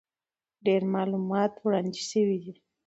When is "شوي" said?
2.11-2.37